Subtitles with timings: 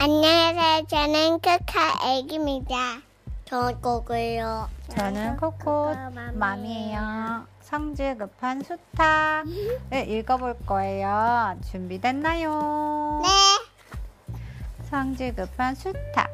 [0.00, 0.86] 안녕하세요.
[0.86, 3.00] 저는 크카 애기입니다.
[3.46, 4.68] 저는 꼬고요.
[4.90, 5.92] 저는 코코
[6.34, 7.44] 맘이에요.
[7.60, 9.44] 성질 급한 수탉을
[10.08, 11.56] 읽어볼 거예요.
[11.68, 13.22] 준비됐나요?
[13.24, 14.38] 네.
[14.84, 16.28] 성질 급한 수탉.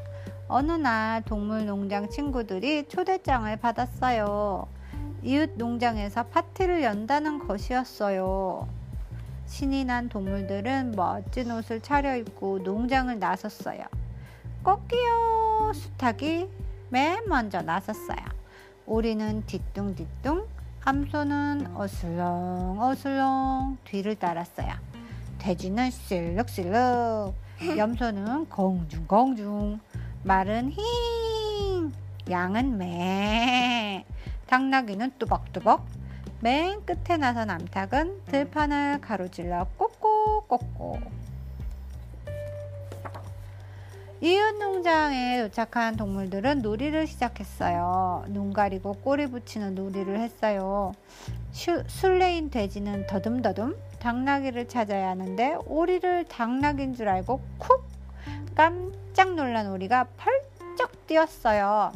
[0.48, 4.68] 어느 날 동물 농장 친구들이 초대장을 받았어요.
[5.22, 8.68] 이웃 농장에서 파티를 연다는 것이었어요.
[9.46, 13.84] 신이 난 동물들은 멋진 옷을 차려입고 농장을 나섰어요.
[14.62, 16.48] 꽃기요 수탉이
[16.88, 18.24] 맨 먼저 나섰어요.
[18.86, 20.46] 오리는 뒤뚱뒤뚱,
[20.84, 24.72] 암소는 어슬렁 어슬렁 뒤를 따랐어요.
[25.38, 27.34] 돼지는 실룩실룩,
[27.76, 29.80] 염소는 공중공중,
[30.22, 31.92] 말은 힝,
[32.30, 34.04] 양은 매,
[34.46, 35.84] 당나귀는 뚜벅뚜벅,
[36.44, 41.00] 맨 끝에 나선 암탉은 들판을 가로질러 꼬꼬꼬꼬.
[44.20, 48.26] 이웃 농장에 도착한 동물들은 놀이를 시작했어요.
[48.28, 50.92] 눈 가리고 꼬리 붙이는 놀이를 했어요.
[51.52, 57.84] 슈, 술래인 돼지는 더듬더듬 당나귀를 찾아야 하는데 오리를 당나귀인 줄 알고 쿡
[58.54, 61.92] 깜짝 놀란 오리가 펄쩍 뛰었어요.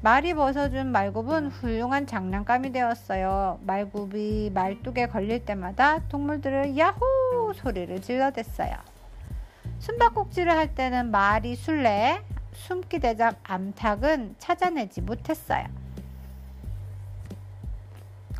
[0.00, 3.58] 말이 벗어준 말굽은 훌륭한 장난감이 되었어요.
[3.62, 8.76] 말굽이 말뚝에 걸릴 때마다 동물들을 야호 소리를 질러댔어요.
[9.80, 15.64] 숨바꼭질을 할 때는 말이 술래, 숨기 대장 암탉은 찾아내지 못했어요.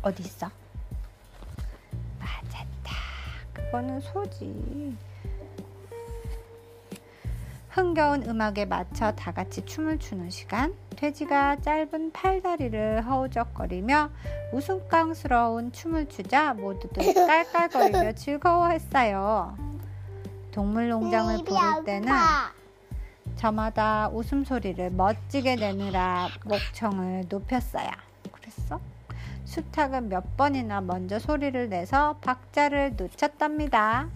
[0.01, 0.49] 어디 있어?
[2.19, 2.95] 맞았다.
[3.53, 4.95] 그거는 소지.
[7.79, 10.75] 흥겨운 음악에 맞춰 다 같이 춤을 추는 시간.
[10.97, 14.09] 돼지가 짧은 팔다리를 허우적거리며
[14.51, 19.57] 웃음깡스러운 춤을 추자 모두들 깔깔거리며 즐거워했어요.
[20.51, 22.11] 동물농장을 부를 때는
[23.37, 27.89] 저마다 웃음소리를 멋지게 내느라 목청을 높였어요.
[28.29, 28.81] 그랬어?
[29.45, 34.09] 수탉은 몇 번이나 먼저 소리를 내서 박자를 놓쳤답니다.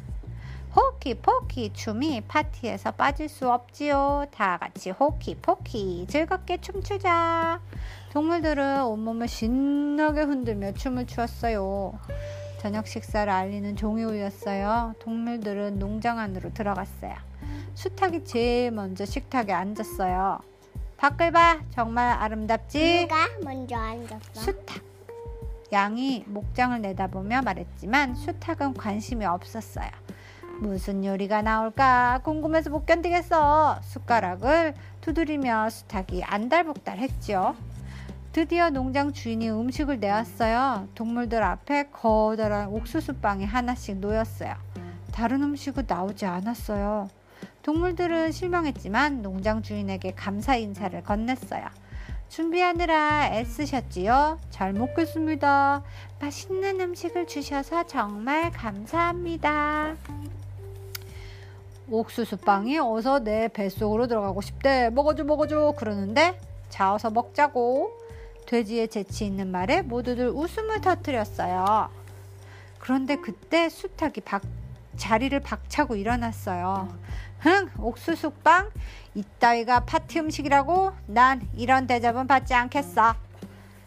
[0.76, 4.26] 호키 포키 춤이 파티에서 빠질 수 없지요.
[4.32, 7.60] 다 같이 호키 포키 즐겁게 춤추자.
[8.12, 12.00] 동물들은 온몸을 신나게 흔들며 춤을 추었어요.
[12.60, 14.96] 저녁 식사를 알리는 종이 울렸어요.
[15.00, 17.16] 동물들은 농장 안으로 들어갔어요.
[17.76, 20.40] 수탉이 제일 먼저 식탁에 앉았어요.
[20.98, 21.60] 밖을 봐.
[21.72, 23.02] 정말 아름답지?
[23.02, 24.18] 누가 먼저 앉았어?
[24.34, 24.82] 수탉.
[25.72, 29.90] 양이 목장을 내다보며 말했지만 수탉은 관심이 없었어요.
[30.64, 33.82] 무슨 요리가 나올까 궁금해서 못 견디겠어.
[33.82, 37.54] 숟가락을 두드리며 수탉이 안달복달 했죠.
[38.32, 40.88] 드디어 농장 주인이 음식을 내왔어요.
[40.96, 44.56] 동물들 앞에 커다란 옥수수빵이 하나씩 놓였어요.
[45.12, 47.10] 다른 음식은 나오지 않았어요.
[47.62, 51.70] 동물들은 실망했지만 농장 주인에게 감사 인사를 건넸어요.
[52.30, 54.40] 준비하느라 애쓰셨지요?
[54.50, 55.84] 잘 먹겠습니다.
[56.20, 59.96] 맛있는 음식을 주셔서 정말 감사합니다.
[61.90, 64.90] 옥수수빵이 어서 내 뱃속으로 들어가고 싶대.
[64.90, 65.74] 먹어줘, 먹어줘.
[65.78, 66.40] 그러는데,
[66.70, 67.92] 자, 어서 먹자고.
[68.46, 71.90] 돼지의 재치 있는 말에 모두들 웃음을 터뜨렸어요.
[72.80, 74.42] 그런데 그때 수탉이 박,
[74.98, 76.90] 자리를 박차고 일어났어요.
[77.40, 78.70] 흥, 옥수수빵?
[79.16, 80.92] 이따위가 파티 음식이라고?
[81.08, 83.16] 난 이런 대접은 받지 않겠어.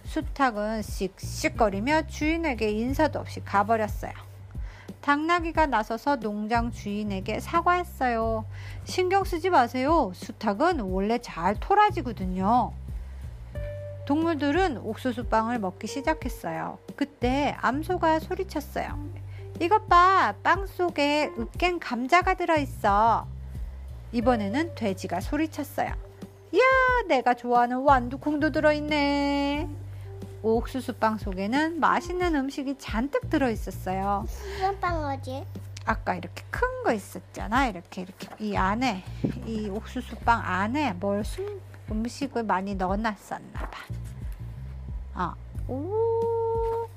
[0.04, 4.12] 수탉은 씩씩거리며 주인에게 인사도 없이 가버렸어요.
[5.06, 8.44] 당나귀가 나서서 농장 주인에게 사과했어요.
[8.82, 10.10] 신경 쓰지 마세요.
[10.12, 12.72] 수탉은 원래 잘 토라지거든요.
[14.04, 16.78] 동물들은 옥수수빵을 먹기 시작했어요.
[16.96, 18.98] 그때 암소가 소리쳤어요.
[19.60, 23.28] 이것 봐, 빵 속에 으깬 감자가 들어있어.
[24.10, 25.94] 이번에는 돼지가 소리쳤어요.
[26.50, 26.62] 이야,
[27.06, 29.85] 내가 좋아하는 완두콩도 들어있네.
[30.54, 34.24] 옥수수빵 속에는 맛있는 음식이 잔뜩 들어 있었어요.
[34.28, 35.44] 수수빵 어디?
[35.84, 37.66] 아까 이렇게 큰 거 있었잖아.
[37.66, 39.02] 이렇게 이렇게 이 안에
[39.44, 41.60] 이 옥수수빵 안에 뭘 숨,
[41.90, 43.80] 음식을 많이 넣어놨었나 봐.
[45.16, 45.34] 어,
[45.72, 46.88] 오,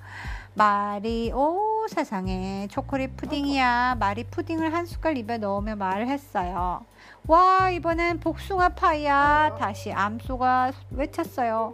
[0.53, 3.95] 말이 오 세상에 초콜릿 푸딩이야.
[3.99, 6.85] 말이 푸딩을 한 숟갈 입에 넣으며 말을 했어요.
[7.25, 9.55] 와 이번엔 복숭아 파이야.
[9.59, 11.73] 다시 암소가 외쳤어요.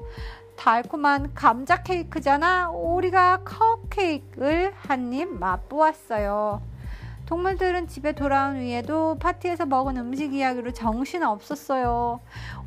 [0.58, 2.70] 달콤한 감자 케이크잖아.
[2.70, 6.62] 우리가 컵케이크를 한 입 맛보았어요.
[7.26, 12.20] 동물들은 집에 돌아온 후에도 파티에서 먹은 음식 이야기로 정신 없었어요.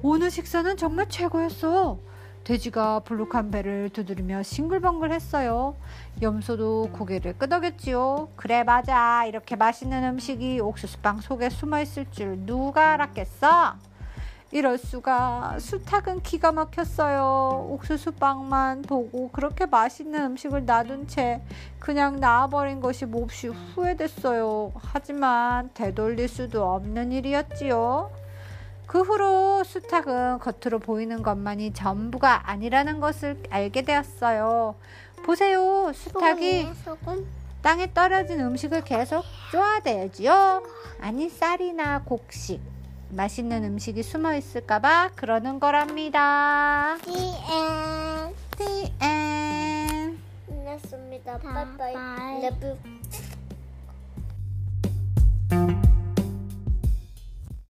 [0.03, 1.99] 오늘 식사는 정말 최고였어.
[2.45, 5.77] 돼지가 불룩한 배를 두드리며 싱글벙글 했어요.
[6.23, 8.31] 염소도 고개를 끄덕였지요.
[8.37, 9.25] 그래 맞아.
[9.27, 13.75] 이렇게 맛있는 음식이 옥수수빵 속에 숨어 있을 줄 누가 알았겠어?
[14.51, 17.67] 이럴 수가 수탉은 기가 막혔어요.
[17.71, 21.43] 옥수수 빵만 보고 그렇게 맛있는 음식을 놔둔 채
[21.79, 24.73] 그냥 놔버린 것이 몹시 후회됐어요.
[24.77, 28.11] 하지만 되돌릴 수도 없는 일이었지요.
[28.87, 34.77] 그 후로 수탉은 겉으로 보이는 것만이 전부가 아니라는 것을 알게 되었어요.
[35.25, 36.71] 보세요, 수탉이?
[37.61, 40.63] 땅에 떨어진 음식을 계속 쪼아대지요.
[41.03, 42.63] 아니 쌀이나 곡식,
[43.11, 46.97] 맛있는 음식이 숨어 있을까봐 그러는 거랍니다.
[47.05, 48.37] The end.
[48.57, 50.19] The end.
[50.47, 51.39] 끝났습니다.
[51.39, 51.95] 바이바이.
[51.95, 52.43] 바이바이.
[52.43, 52.79] love.